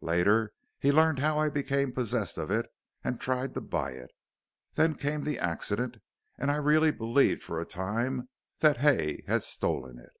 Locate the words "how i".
1.18-1.50